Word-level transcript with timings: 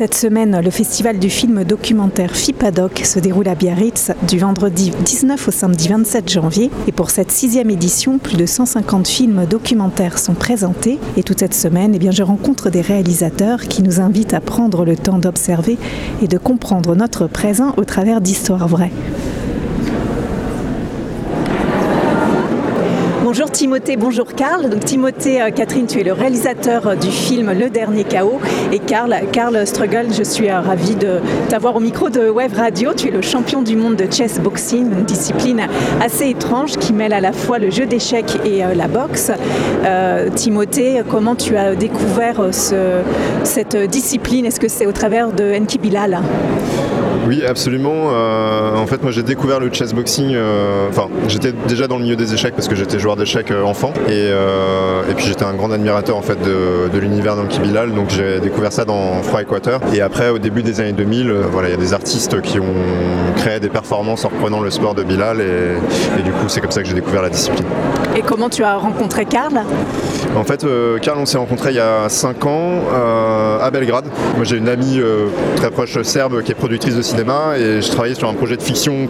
Cette 0.00 0.14
semaine, 0.14 0.62
le 0.64 0.70
festival 0.70 1.18
du 1.18 1.28
film 1.28 1.62
documentaire 1.62 2.34
FIPADOC 2.34 3.00
se 3.04 3.18
déroule 3.18 3.48
à 3.48 3.54
Biarritz 3.54 4.12
du 4.26 4.38
vendredi 4.38 4.92
19 5.04 5.48
au 5.48 5.50
samedi 5.50 5.88
27 5.88 6.26
janvier. 6.26 6.70
Et 6.88 6.92
pour 6.92 7.10
cette 7.10 7.30
sixième 7.30 7.68
édition, 7.68 8.16
plus 8.16 8.38
de 8.38 8.46
150 8.46 9.06
films 9.06 9.44
documentaires 9.44 10.18
sont 10.18 10.32
présentés. 10.32 10.98
Et 11.18 11.22
toute 11.22 11.40
cette 11.40 11.52
semaine, 11.52 11.94
eh 11.94 12.12
je 12.12 12.22
rencontre 12.22 12.70
des 12.70 12.80
réalisateurs 12.80 13.60
qui 13.60 13.82
nous 13.82 14.00
invitent 14.00 14.32
à 14.32 14.40
prendre 14.40 14.86
le 14.86 14.96
temps 14.96 15.18
d'observer 15.18 15.76
et 16.22 16.28
de 16.28 16.38
comprendre 16.38 16.96
notre 16.96 17.26
présent 17.26 17.74
au 17.76 17.84
travers 17.84 18.22
d'histoires 18.22 18.68
vraies. 18.68 18.92
Bonjour 23.32 23.48
Timothée, 23.48 23.96
bonjour 23.96 24.34
Karl. 24.34 24.68
Donc 24.68 24.84
Timothée, 24.84 25.40
euh, 25.40 25.50
Catherine, 25.50 25.86
tu 25.86 26.00
es 26.00 26.02
le 26.02 26.12
réalisateur 26.12 26.88
euh, 26.88 26.94
du 26.96 27.12
film 27.12 27.52
Le 27.52 27.70
Dernier 27.70 28.02
Chaos. 28.02 28.40
Et 28.72 28.80
Karl, 28.80 29.14
Karl 29.30 29.64
Struggle, 29.68 30.08
je 30.12 30.24
suis 30.24 30.50
euh, 30.50 30.58
ravie 30.58 30.96
de 30.96 31.20
t'avoir 31.48 31.76
au 31.76 31.78
micro 31.78 32.10
de 32.10 32.28
Web 32.28 32.52
Radio. 32.54 32.92
Tu 32.92 33.06
es 33.06 33.10
le 33.12 33.22
champion 33.22 33.62
du 33.62 33.76
monde 33.76 33.94
de 33.94 34.12
chess 34.12 34.40
boxing, 34.40 34.90
une 34.90 35.04
discipline 35.04 35.68
assez 36.00 36.30
étrange 36.30 36.72
qui 36.72 36.92
mêle 36.92 37.12
à 37.12 37.20
la 37.20 37.30
fois 37.30 37.60
le 37.60 37.70
jeu 37.70 37.86
d'échecs 37.86 38.40
et 38.44 38.64
la 38.74 38.88
boxe. 38.88 39.30
Timothée, 40.34 41.02
comment 41.08 41.36
tu 41.36 41.56
as 41.56 41.76
découvert 41.76 42.52
ce, 42.52 43.02
cette 43.44 43.76
discipline? 43.76 44.44
Est-ce 44.44 44.58
que 44.58 44.66
c'est 44.66 44.86
au 44.86 44.92
travers 44.92 45.30
de 45.30 45.54
Enki 45.54 45.78
Bilal 45.78 46.18
oui, 47.30 47.46
absolument. 47.46 48.08
Euh, 48.10 48.74
en 48.74 48.88
fait, 48.88 49.04
moi, 49.04 49.12
j'ai 49.12 49.22
découvert 49.22 49.60
le 49.60 49.72
chessboxing. 49.72 50.32
Euh, 50.34 50.88
enfin, 50.88 51.06
j'étais 51.28 51.52
déjà 51.68 51.86
dans 51.86 51.96
le 51.96 52.02
milieu 52.02 52.16
des 52.16 52.34
échecs 52.34 52.56
parce 52.56 52.66
que 52.66 52.74
j'étais 52.74 52.98
joueur 52.98 53.14
d'échecs 53.14 53.52
euh, 53.52 53.62
enfant, 53.62 53.92
et, 54.08 54.30
et, 54.30 55.14
puis 55.14 55.26
j'étais 55.26 55.44
un 55.44 55.54
grand 55.54 55.70
admirateur 55.70 56.16
en 56.16 56.22
fait 56.22 56.42
de, 56.42 56.88
de 56.92 56.98
l'univers 56.98 57.36
d'Anki 57.36 57.60
Bilal. 57.60 57.92
Donc, 57.92 58.10
j'ai 58.10 58.40
découvert 58.40 58.72
ça 58.72 58.84
dans 58.84 59.22
Froid 59.22 59.42
Équateur. 59.42 59.80
Et 59.94 60.00
après, 60.00 60.30
au 60.30 60.38
début 60.40 60.64
des 60.64 60.80
années 60.80 60.92
2000, 60.92 61.30
voilà, 61.52 61.68
il 61.68 61.70
y 61.70 61.74
a 61.74 61.80
des 61.80 61.94
artistes 61.94 62.40
qui 62.40 62.58
ont 62.58 62.64
créé 63.36 63.60
des 63.60 63.68
performances 63.68 64.24
en 64.24 64.30
reprenant 64.30 64.60
le 64.60 64.70
sport 64.70 64.96
de 64.96 65.04
Bilal, 65.04 65.40
et, 65.40 66.18
et 66.18 66.22
du 66.22 66.32
coup, 66.32 66.48
c'est 66.48 66.60
comme 66.60 66.72
ça 66.72 66.82
que 66.82 66.88
j'ai 66.88 66.94
découvert 66.94 67.22
la 67.22 67.30
discipline. 67.30 67.64
Et 68.16 68.22
comment 68.22 68.48
tu 68.48 68.64
as 68.64 68.74
rencontré 68.74 69.24
Karl? 69.24 69.54
En 70.34 70.42
fait, 70.42 70.66
Karl, 71.00 71.18
on 71.18 71.26
s'est 71.26 71.38
rencontré 71.38 71.70
il 71.70 71.76
y 71.76 71.80
a 71.80 72.08
5 72.08 72.44
ans 72.46 72.80
à 73.62 73.70
Belgrade. 73.70 74.06
Moi, 74.34 74.44
j'ai 74.44 74.56
une 74.56 74.68
amie 74.68 75.00
très 75.54 75.70
proche 75.70 76.00
serbe 76.02 76.42
qui 76.42 76.50
est 76.50 76.56
productrice 76.56 76.96
de 76.96 77.02
cinéma 77.02 77.19
et 77.20 77.82
je 77.82 77.90
travaillais 77.90 78.14
sur 78.14 78.28
un 78.28 78.34
projet 78.34 78.56
de 78.56 78.62
fiction 78.62 79.08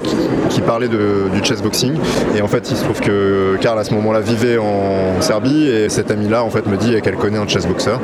qui, 0.48 0.60
parlait 0.60 0.88
du 0.88 1.42
chessboxing. 1.42 1.94
Et 2.36 2.42
en 2.42 2.48
fait, 2.48 2.70
il 2.70 2.76
se 2.76 2.84
trouve 2.84 3.00
que 3.00 3.56
Karl 3.60 3.78
à 3.78 3.84
ce 3.84 3.94
moment-là 3.94 4.20
vivait 4.20 4.58
en 4.58 5.20
Serbie 5.20 5.68
et 5.68 5.88
cette 5.88 6.10
amie-là 6.10 6.44
en 6.44 6.50
fait 6.50 6.66
me 6.66 6.76
dit 6.76 7.00
qu'elle 7.00 7.16
connaît 7.16 7.38
un 7.38 7.48
chessboxer. 7.48 7.94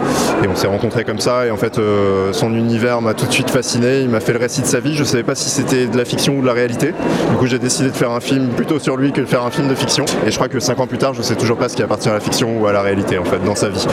Et 0.43 0.49
on 0.49 0.57
s'est 0.57 0.67
rencontrés 0.67 1.05
comme 1.05 1.19
ça 1.19 1.47
et 1.47 1.51
en 1.51 1.57
fait 1.57 1.79
euh, 1.79 2.33
son 2.33 2.55
univers 2.55 3.03
m'a 3.03 3.15
tout 3.15 3.27
de 3.27 3.33
suite 3.33 3.51
fasciné. 3.51 4.01
Il 4.01 4.09
m'a 4.09 4.21
fait 4.21 4.33
le 4.33 4.39
récit 4.39 4.62
de 4.62 4.67
sa 4.67 4.81
vie. 4.81 4.95
Je 4.95 5.05
savais 5.05 5.23
pas 5.23 5.34
si 5.34 5.51
c'était 5.51 5.87
de 5.87 5.97
la 5.97 6.05
fiction 6.05 6.39
ou 6.39 6.41
de 6.41 6.47
la 6.47 6.55
réalité. 6.55 6.95
Du 7.31 7.37
coup, 7.37 7.47
j'ai 7.47 7.59
décidé 7.59 7.91
de 7.91 7.97
faire 7.97 8.11
un 8.11 8.21
film 8.21 8.49
plutôt 8.49 8.79
sur 8.79 8.97
lui 8.97 9.12
que 9.12 9.21
de 9.21 9.27
faire 9.27 9.45
un 9.45 9.51
film 9.51 9.69
de 9.69 9.75
fiction. 9.75 10.05
Et 10.27 10.31
je 10.31 10.37
crois 10.37 10.49
que 10.49 10.61
cinq 10.61 10.81
ans 10.81 10.87
plus 10.87 10.99
tard, 10.99 11.15
je 11.15 11.23
sais 11.23 11.37
toujours 11.37 11.59
pas 11.59 11.69
ce 11.69 11.77
qui 11.77 11.83
appartient 11.83 12.09
à 12.09 12.15
la 12.15 12.21
fiction 12.21 12.61
ou 12.61 12.67
à 12.67 12.73
la 12.73 12.81
réalité 12.81 13.19
en 13.19 13.25
fait 13.25 13.43
dans 13.45 13.55
sa 13.55 13.69
vie. 13.69 13.87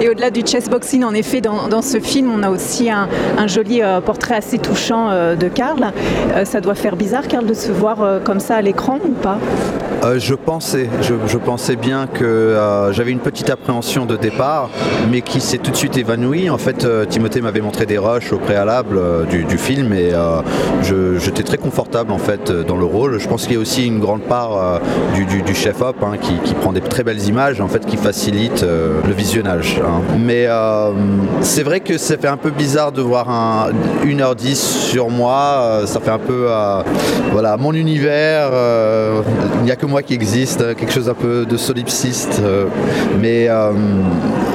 Et 0.00 0.08
au-delà 0.08 0.30
du 0.30 0.42
chessboxing, 0.44 1.04
en 1.04 1.14
effet, 1.14 1.40
dans, 1.40 1.82
ce 1.82 1.98
film, 1.98 2.30
on 2.30 2.42
a 2.42 2.50
aussi 2.50 2.90
un, 2.90 3.08
un 3.38 3.46
joli 3.46 3.82
euh, 3.82 4.00
portrait 4.00 4.34
assez 4.34 4.58
touchant 4.58 5.10
euh, 5.10 5.19
de 5.36 5.48
Karl. 5.48 5.92
Euh, 6.34 6.44
ça 6.44 6.60
doit 6.60 6.74
faire 6.74 6.96
bizarre, 6.96 7.26
Karl, 7.28 7.46
de 7.46 7.54
se 7.54 7.72
voir 7.72 8.02
euh, 8.02 8.20
comme 8.20 8.40
ça 8.40 8.56
à 8.56 8.62
l'écran 8.62 8.98
ou 9.04 9.12
pas? 9.12 9.38
Euh, 10.02 10.18
je 10.18 10.34
pensais, 10.34 10.88
je, 11.02 11.36
pensais 11.36 11.76
bien 11.76 12.06
que 12.06 12.24
euh, 12.24 12.92
j'avais 12.92 13.10
une 13.10 13.18
petite 13.18 13.50
appréhension 13.50 14.06
de 14.06 14.16
départ, 14.16 14.70
mais 15.10 15.20
qui 15.20 15.40
s'est 15.40 15.58
tout 15.58 15.70
de 15.70 15.76
suite 15.76 15.96
évanouie. 15.98 16.48
En 16.48 16.56
fait, 16.56 16.84
euh, 16.84 17.04
Timothée 17.04 17.42
m'avait 17.42 17.60
montré 17.60 17.84
des 17.84 17.98
rushs 17.98 18.32
au 18.32 18.38
préalable 18.38 18.98
du, 19.28 19.58
film 19.58 19.92
et 19.92 20.12
j'étais 21.18 21.42
très 21.42 21.58
confortable 21.58 22.12
en 22.12 22.18
fait 22.18 22.50
dans 22.50 22.76
le 22.76 22.84
rôle. 22.84 23.18
Je 23.18 23.28
pense 23.28 23.42
qu'il 23.42 23.54
y 23.54 23.56
a 23.56 23.60
aussi 23.60 23.86
une 23.86 24.00
grande 24.00 24.22
part 24.22 24.80
du, 25.14 25.54
chef-op 25.54 25.96
hein, 26.02 26.16
qui, 26.18 26.54
prend 26.54 26.72
des 26.72 26.80
très 26.80 27.04
belles 27.04 27.22
images, 27.28 27.60
en 27.60 27.68
fait, 27.68 27.84
qui 27.84 27.96
facilite 27.96 28.62
le 28.62 29.12
visionnage. 29.12 29.80
Hein. 29.84 30.00
Mais 30.18 30.48
c'est 31.42 31.62
vrai 31.62 31.80
que 31.80 31.98
ça 31.98 32.16
fait 32.16 32.28
un 32.28 32.36
peu 32.38 32.50
bizarre 32.50 32.92
de 32.92 33.02
voir 33.02 33.28
un, 33.28 33.70
1h10 34.04 34.54
sur 34.54 35.10
moi. 35.10 35.82
ça 35.84 36.00
fait 36.00 36.10
un 36.10 36.18
peu, 36.18 36.46
voilà, 37.32 37.56
mon 37.58 37.74
univers. 37.74 38.50
Que 39.80 39.86
moi 39.86 40.02
qui 40.02 40.14
existe, 40.14 40.76
quelque 40.76 40.92
chose 40.92 41.08
un 41.08 41.14
peu 41.14 41.46
de 41.46 41.56
solipsiste. 41.56 42.40
Euh, 42.42 42.66
mais 43.20 43.48
euh, 43.48 43.72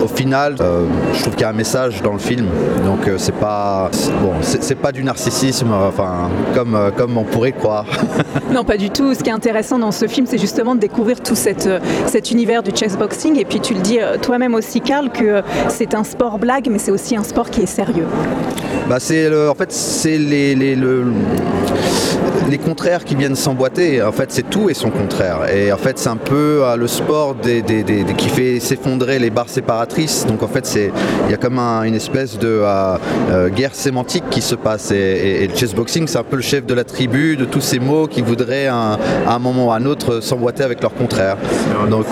au 0.03 0.07
final, 0.07 0.55
euh, 0.61 0.85
je 1.13 1.21
trouve 1.21 1.33
qu'il 1.33 1.41
y 1.41 1.45
a 1.45 1.49
un 1.49 1.53
message 1.53 2.01
dans 2.01 2.13
le 2.13 2.19
film. 2.19 2.47
Donc 2.85 3.07
euh, 3.07 3.15
c'est 3.17 3.35
pas 3.35 3.89
bon, 4.21 4.33
c'est 4.41 4.75
pas 4.75 4.91
du 4.91 5.03
narcissisme, 5.03 5.71
enfin 5.71 6.29
comme 6.53 6.77
comme 6.95 7.17
on 7.17 7.23
pourrait 7.23 7.51
croire. 7.51 7.85
non, 8.51 8.63
pas 8.63 8.77
du 8.77 8.89
tout. 8.89 9.13
Ce 9.13 9.23
qui 9.23 9.29
est 9.29 9.33
intéressant 9.33 9.79
dans 9.79 9.91
ce 9.91 10.07
film, 10.07 10.25
c'est 10.29 10.37
justement 10.37 10.75
de 10.75 10.79
découvrir 10.79 11.21
tout 11.21 11.35
cette, 11.35 11.69
cet 12.05 12.31
univers 12.31 12.63
du 12.63 12.71
chessboxing. 12.75 13.39
Et 13.39 13.45
puis 13.45 13.59
tu 13.59 13.73
le 13.73 13.81
dis 13.81 13.99
toi-même 14.21 14.53
aussi, 14.55 14.81
Karl, 14.81 15.09
que 15.09 15.41
c'est 15.69 15.95
un 15.95 16.03
sport 16.03 16.37
blague, 16.37 16.67
mais 16.69 16.79
c'est 16.79 16.91
aussi 16.91 17.15
un 17.15 17.23
sport 17.23 17.49
qui 17.49 17.61
est 17.61 17.65
sérieux. 17.65 18.07
Bah 18.87 18.97
c'est 18.99 19.27
en 19.47 19.55
fait 19.55 19.71
c'est 19.71 20.17
les, 20.17 20.53
les 20.55 20.75
le 20.75 21.05
les 22.49 22.57
contraires 22.57 23.03
qui 23.03 23.15
viennent 23.15 23.35
s'emboîter. 23.35 24.01
En 24.01 24.11
fait, 24.11 24.31
c'est 24.31 24.49
tout 24.49 24.69
et 24.69 24.73
son 24.73 24.89
contraire. 24.89 25.39
Et 25.53 25.71
en 25.71 25.77
fait, 25.77 25.97
c'est 25.97 26.09
un 26.09 26.17
peu 26.17 26.59
euh, 26.63 26.75
le 26.75 26.87
sport 26.87 27.35
des, 27.35 27.61
des, 27.61 27.83
des, 27.83 28.03
des, 28.03 28.13
qui 28.13 28.29
fait 28.29 28.59
s'effondrer 28.59 29.19
les 29.19 29.29
barres 29.29 29.49
séparatrices. 29.49 30.25
Donc 30.25 30.43
en 30.43 30.47
fait, 30.47 30.71
il 30.75 31.31
y 31.31 31.33
a 31.33 31.37
comme 31.37 31.59
un, 31.59 31.83
une 31.83 31.95
espèce 31.95 32.37
de 32.37 32.47
euh, 32.47 32.97
euh, 33.31 33.49
guerre 33.49 33.75
sémantique 33.75 34.25
qui 34.29 34.41
se 34.41 34.55
passe. 34.55 34.91
Et, 34.91 34.95
et, 34.95 35.43
et 35.43 35.47
le 35.47 35.55
chessboxing, 35.55 36.07
c'est 36.07 36.17
un 36.17 36.23
peu 36.23 36.35
le 36.35 36.41
chef 36.41 36.65
de 36.65 36.73
la 36.73 36.83
tribu 36.83 37.37
de 37.37 37.45
tous 37.45 37.61
ces 37.61 37.79
mots 37.79 38.07
qui 38.07 38.21
voudraient 38.21 38.67
un, 38.67 38.97
à 39.27 39.35
un 39.35 39.39
moment 39.39 39.67
ou 39.67 39.71
à 39.71 39.75
un 39.75 39.85
autre 39.85 40.19
s'emboîter 40.21 40.63
avec 40.63 40.81
leur 40.81 40.93
contraire. 40.93 41.37
Donc 41.89 42.05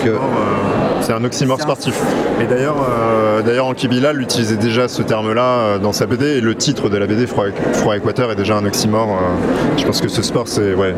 c'est 1.04 1.12
un 1.12 1.24
oxymore 1.24 1.60
sportif. 1.60 1.94
Et 2.40 2.46
d'ailleurs, 2.46 2.76
euh, 2.88 3.42
d'ailleurs, 3.42 3.66
Anki 3.66 3.88
Bilal 3.88 4.20
utilisait 4.20 4.56
déjà 4.56 4.88
ce 4.88 5.02
terme-là 5.02 5.78
dans 5.78 5.92
sa 5.92 6.06
BD 6.06 6.38
et 6.38 6.40
le 6.40 6.54
titre 6.54 6.88
de 6.88 6.96
la 6.96 7.06
BD 7.06 7.26
Froid, 7.26 7.46
Froid 7.74 7.96
Équateur 7.96 8.30
est 8.30 8.36
déjà 8.36 8.56
un 8.56 8.64
oxymore. 8.64 9.08
Euh, 9.10 9.76
je 9.76 9.84
pense 9.84 10.00
que 10.00 10.08
ce 10.08 10.22
sport, 10.22 10.48
c'est 10.48 10.74
ouais, 10.74 10.94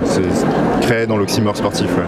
créé 0.83 1.07
dans 1.07 1.17
l'oxymore 1.17 1.57
sportif. 1.57 1.89
Ouais. 1.97 2.05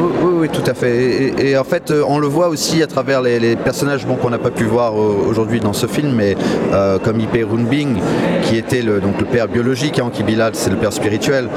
Oui, 0.00 0.32
oui, 0.34 0.48
tout 0.48 0.68
à 0.68 0.74
fait. 0.74 0.96
Et, 0.96 1.50
et, 1.50 1.58
en 1.58 1.64
fait, 1.64 1.92
on 2.06 2.18
le 2.18 2.26
voit 2.26 2.48
aussi 2.48 2.82
à 2.82 2.86
travers 2.86 3.22
les, 3.22 3.38
les 3.38 3.56
personnages 3.56 4.06
bon, 4.06 4.16
qu'on 4.16 4.30
n'a 4.30 4.38
pas 4.38 4.50
pu 4.50 4.64
voir 4.64 4.96
aujourd'hui 4.96 5.60
dans 5.60 5.72
ce 5.72 5.86
film, 5.86 6.12
mais 6.12 6.36
euh, 6.72 6.98
comme 6.98 7.20
Ipé 7.20 7.44
Runbing, 7.44 8.00
qui 8.42 8.56
était 8.56 8.82
le, 8.82 9.00
donc, 9.00 9.20
le 9.20 9.26
père 9.26 9.48
biologique, 9.48 9.98
hein, 9.98 10.04
Anki 10.06 10.22
Bilal, 10.24 10.54
c'est 10.54 10.70
le 10.70 10.76
père 10.76 10.92
spirituel. 10.92 11.48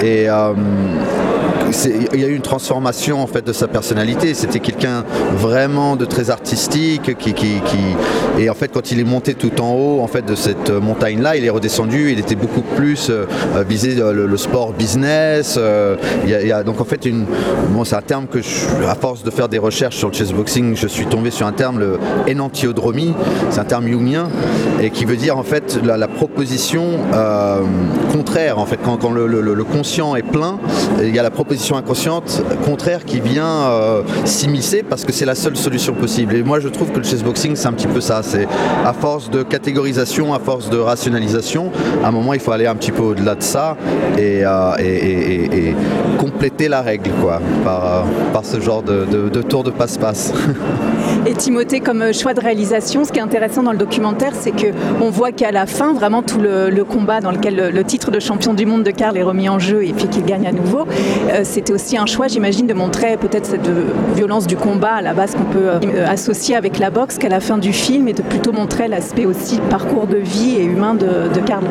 Et. 0.00 0.28
Euh, 0.28 0.52
il 2.12 2.20
y 2.20 2.24
a 2.24 2.28
eu 2.28 2.34
une 2.34 2.42
transformation 2.42 3.22
en 3.22 3.26
fait 3.26 3.46
de 3.46 3.52
sa 3.52 3.68
personnalité. 3.68 4.34
C'était 4.34 4.60
quelqu'un 4.60 5.04
vraiment 5.34 5.96
de 5.96 6.04
très 6.04 6.30
artistique 6.30 7.16
qui, 7.18 7.34
qui, 7.34 7.60
et 8.38 8.50
en 8.50 8.54
fait 8.54 8.68
quand 8.72 8.90
il 8.90 9.00
est 9.00 9.04
monté 9.04 9.34
tout 9.34 9.60
en 9.60 9.72
haut 9.74 10.00
en 10.00 10.06
fait 10.06 10.24
de 10.24 10.34
cette 10.34 10.70
montagne 10.70 11.20
là 11.20 11.36
il 11.36 11.44
est 11.44 11.50
redescendu. 11.50 12.12
Il 12.12 12.18
était 12.18 12.34
beaucoup 12.34 12.62
plus 12.62 13.10
euh, 13.10 13.26
visé 13.68 13.94
le, 13.94 14.36
sport 14.36 14.72
business 14.72 15.56
euh, 15.58 15.96
il, 16.24 16.30
y 16.30 16.52
a, 16.52 16.64
donc 16.64 16.80
en 16.80 16.84
fait 16.84 17.04
une 17.04 17.26
bon 17.70 17.84
c'est 17.84 17.94
un 17.94 18.02
terme 18.02 18.26
que 18.26 18.38
à 18.88 18.94
force 18.94 19.22
de 19.22 19.30
faire 19.30 19.48
des 19.48 19.58
recherches 19.58 19.96
sur 19.96 20.08
le 20.08 20.14
chessboxing 20.14 20.74
je 20.74 20.86
suis 20.86 21.06
tombé 21.06 21.30
sur 21.30 21.46
un 21.46 21.52
terme 21.52 21.78
le 21.78 21.98
énantiodromie. 22.26 23.14
C'est 23.50 23.60
un 23.60 23.64
terme 23.64 23.86
jungien 23.88 24.28
et 24.80 24.90
qui 24.90 25.04
veut 25.04 25.16
dire 25.16 25.38
en 25.38 25.42
fait 25.42 25.78
la, 25.82 26.08
proposition 26.08 26.84
euh, 27.14 27.62
contraire 28.32 28.58
en 28.58 28.64
fait. 28.64 28.78
Quand, 28.82 28.96
quand 28.96 29.10
le, 29.10 29.26
le, 29.26 29.42
le 29.42 29.64
conscient 29.64 30.16
est 30.16 30.22
plein 30.22 30.58
il 31.02 31.14
y 31.14 31.18
a 31.18 31.22
la 31.22 31.30
proposition 31.30 31.76
inconsciente 31.76 32.42
contraire 32.64 33.04
qui 33.04 33.20
vient 33.20 33.44
euh, 33.44 34.02
s'immiscer 34.24 34.82
parce 34.82 35.04
que 35.04 35.12
c'est 35.12 35.26
la 35.26 35.34
seule 35.34 35.56
solution 35.56 35.92
possible. 35.92 36.34
Et 36.36 36.42
moi 36.42 36.58
je 36.58 36.68
trouve 36.68 36.90
que 36.92 36.98
le 36.98 37.04
chessboxing 37.04 37.56
c'est 37.56 37.68
un 37.68 37.74
petit 37.74 37.86
peu 37.86 38.00
ça. 38.00 38.22
C'est 38.22 38.48
à 38.86 38.94
force 38.94 39.28
de 39.30 39.42
catégorisation 39.42 40.32
à 40.32 40.38
force 40.38 40.70
de 40.70 40.78
rationalisation 40.78 41.70
à 42.02 42.08
un 42.08 42.10
moment 42.10 42.32
il 42.32 42.40
faut 42.40 42.52
aller 42.52 42.66
un 42.66 42.74
petit 42.74 42.92
peu 42.92 43.02
au-delà 43.02 43.34
de 43.34 43.42
ça 43.42 43.76
et, 44.16 44.40
euh, 44.46 44.76
et, 44.78 44.84
et, 44.84 45.68
et 45.68 45.76
compléter 46.18 46.68
la 46.68 46.80
règle 46.80 47.10
quoi 47.20 47.38
par, 47.64 47.84
euh, 47.84 48.02
par 48.32 48.46
ce 48.46 48.60
genre 48.60 48.82
de, 48.82 49.04
de, 49.04 49.28
de 49.28 49.42
tour 49.42 49.62
de 49.62 49.70
passe-passe. 49.70 50.32
Et 51.24 51.34
Timothée, 51.34 51.80
comme 51.80 52.12
choix 52.12 52.34
de 52.34 52.40
réalisation, 52.40 53.04
ce 53.04 53.12
qui 53.12 53.18
est 53.18 53.22
intéressant 53.22 53.62
dans 53.62 53.70
le 53.70 53.78
documentaire, 53.78 54.32
c'est 54.34 54.50
qu'on 54.50 55.10
voit 55.10 55.30
qu'à 55.30 55.52
la 55.52 55.66
fin, 55.66 55.92
vraiment 55.92 56.20
tout 56.22 56.40
le, 56.40 56.82
combat 56.82 57.20
dans 57.20 57.30
lequel 57.30 57.70
le, 57.72 57.84
titre 57.84 58.10
de 58.10 58.18
champion 58.22 58.54
du 58.54 58.66
monde 58.66 58.84
de 58.84 58.90
Karl 58.90 59.16
est 59.16 59.22
remis 59.22 59.48
en 59.48 59.58
jeu 59.58 59.84
et 59.84 59.92
puis 59.92 60.08
qu'il 60.08 60.24
gagne 60.24 60.46
à 60.46 60.52
nouveau, 60.52 60.86
euh, 61.30 61.40
c'était 61.42 61.72
aussi 61.72 61.96
un 61.96 62.06
choix, 62.06 62.28
j'imagine, 62.28 62.66
de 62.66 62.74
montrer 62.74 63.16
peut-être 63.16 63.46
cette 63.46 63.68
violence 64.14 64.46
du 64.46 64.56
combat 64.56 64.94
à 64.94 65.02
la 65.02 65.14
base 65.14 65.34
qu'on 65.34 65.44
peut 65.44 65.68
associer 66.06 66.56
avec 66.56 66.78
la 66.78 66.90
boxe 66.90 67.18
qu'à 67.18 67.28
la 67.28 67.40
fin 67.40 67.58
du 67.58 67.72
film 67.72 68.08
et 68.08 68.12
de 68.12 68.22
plutôt 68.22 68.52
montrer 68.52 68.88
l'aspect 68.88 69.26
aussi 69.26 69.58
parcours 69.70 70.06
de 70.06 70.16
vie 70.16 70.56
et 70.56 70.64
humain 70.64 70.94
de, 70.94 71.32
de 71.32 71.40
Karl. 71.44 71.64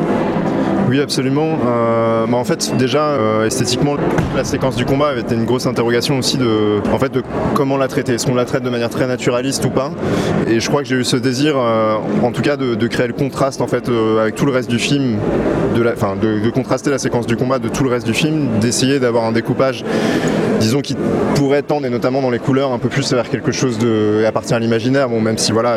Oui, 0.88 1.00
absolument. 1.00 1.58
Euh, 1.66 2.26
bah, 2.26 2.36
en 2.36 2.44
fait, 2.44 2.76
déjà, 2.76 3.02
euh, 3.02 3.46
esthétiquement, 3.46 3.96
la 4.36 4.44
séquence 4.44 4.76
du 4.76 4.84
combat 4.84 5.08
avait 5.08 5.20
été 5.20 5.34
une 5.34 5.44
grosse 5.44 5.66
interrogation 5.66 6.18
aussi 6.18 6.36
de, 6.36 6.80
en 6.92 6.98
fait, 6.98 7.12
de 7.12 7.22
comment 7.54 7.76
la 7.76 7.88
traiter. 7.88 8.14
Est-ce 8.14 8.26
qu'on 8.26 8.34
la 8.34 8.44
traite 8.44 8.62
de 8.62 8.70
manière 8.70 8.90
très 8.90 9.06
naturaliste 9.06 9.64
ou 9.64 9.70
pas? 9.70 9.92
Et 10.46 10.60
je 10.60 10.68
crois 10.68 10.82
que 10.82 10.88
j'ai 10.88 10.96
eu 10.96 11.04
ce 11.04 11.16
désir, 11.16 11.54
euh, 11.56 11.96
en 12.22 12.30
tout 12.30 12.42
cas, 12.42 12.56
de, 12.56 12.86
créer 12.86 13.06
le 13.06 13.14
contraste 13.14 13.62
en 13.62 13.66
fait 13.66 13.88
avec 14.20 14.34
tout 14.34 14.44
le 14.44 14.52
reste 14.52 14.68
du 14.68 14.78
film, 14.78 15.16
de, 15.74 15.82
la, 15.82 15.92
de, 15.92 16.44
de 16.44 16.50
contraster 16.50 16.90
la 16.90 16.98
séquence 16.98 17.26
du 17.26 17.36
combat 17.36 17.58
de 17.58 17.68
tout 17.68 17.84
le 17.84 17.90
reste 17.90 18.04
du 18.04 18.12
film, 18.12 18.48
d'essayer 18.60 18.98
d'avoir 18.98 19.24
un 19.24 19.32
découpage 19.32 19.82
disons 20.62 20.80
qui 20.80 20.96
pourrait 21.34 21.62
tendre, 21.62 21.86
et 21.86 21.90
notamment 21.90 22.22
dans 22.22 22.30
les 22.30 22.38
couleurs, 22.38 22.72
un 22.72 22.78
peu 22.78 22.88
plus 22.88 23.12
vers 23.12 23.28
quelque 23.28 23.52
chose 23.52 23.78
de 23.78 24.24
appartient 24.26 24.54
à 24.54 24.58
l'imaginaire, 24.58 25.08
bon, 25.08 25.20
même 25.20 25.36
si 25.36 25.52
voilà, 25.52 25.76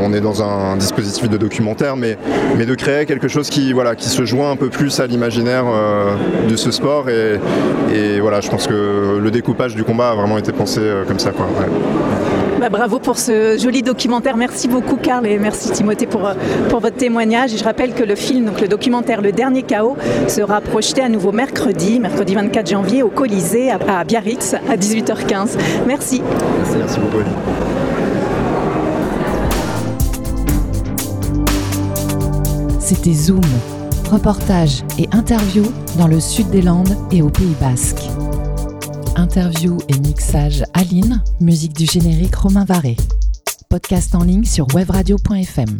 on 0.00 0.12
est 0.12 0.20
dans 0.20 0.42
un 0.42 0.76
dispositif 0.76 1.28
de 1.28 1.36
documentaire, 1.36 1.96
mais, 1.96 2.16
de 2.64 2.74
créer 2.74 3.04
quelque 3.06 3.28
chose 3.28 3.50
qui, 3.50 3.74
se 3.98 4.24
joint 4.24 4.52
un 4.52 4.56
peu 4.56 4.68
plus 4.68 5.00
à 5.00 5.06
l'imaginaire 5.06 5.64
euh, 5.66 6.14
de 6.48 6.56
ce 6.56 6.70
sport. 6.70 7.06
Et, 7.08 8.20
voilà, 8.20 8.40
je 8.40 8.48
pense 8.48 8.66
que 8.66 9.18
le 9.20 9.30
découpage 9.30 9.74
du 9.74 9.82
combat 9.82 10.10
a 10.10 10.14
vraiment 10.14 10.38
été 10.38 10.52
pensé 10.52 10.80
euh, 10.80 11.04
comme 11.04 11.18
ça. 11.18 11.32
Bah, 12.60 12.68
bravo 12.68 12.98
pour 12.98 13.18
ce 13.18 13.58
joli 13.58 13.82
documentaire. 13.82 14.36
Merci 14.36 14.68
beaucoup, 14.68 14.96
Karl, 14.96 15.26
et 15.26 15.38
merci, 15.38 15.70
Timothée, 15.70 16.06
pour, 16.06 16.26
euh, 16.26 16.34
pour 16.68 16.80
votre 16.80 16.96
témoignage. 16.96 17.54
Et 17.54 17.56
je 17.56 17.64
rappelle 17.64 17.94
que 17.94 18.04
le 18.04 18.14
film, 18.14 18.44
donc 18.44 18.60
le 18.60 18.68
documentaire 18.68 19.22
Le 19.22 19.32
Dernier 19.32 19.62
Chaos, 19.62 19.96
sera 20.28 20.60
projeté 20.60 21.00
à 21.00 21.08
nouveau 21.08 21.32
mercredi, 21.32 21.98
mercredi 22.00 22.34
24 22.34 22.70
janvier, 22.70 23.02
au 23.02 23.08
Colisée, 23.08 23.70
à 23.70 24.04
Biarritz, 24.04 24.54
à 24.54 24.76
18h15. 24.76 25.56
Merci. 25.86 26.22
Merci, 26.58 26.76
merci 26.78 27.00
beaucoup. 27.00 27.24
C'était 32.78 33.12
Zoom, 33.12 33.40
reportage 34.10 34.82
et 34.98 35.08
interview 35.12 35.62
dans 35.96 36.08
le 36.08 36.20
sud 36.20 36.50
des 36.50 36.60
Landes 36.60 36.96
et 37.10 37.22
au 37.22 37.30
Pays 37.30 37.54
Basque. 37.60 38.02
Interview 39.20 39.76
et 39.90 39.98
mixage 39.98 40.64
Aline, 40.72 41.22
musique 41.40 41.76
du 41.76 41.84
générique 41.84 42.34
Romain 42.34 42.64
Varé. 42.64 42.96
Podcast 43.68 44.14
en 44.14 44.24
ligne 44.24 44.44
sur 44.44 44.66
webradio.fm. 44.74 45.76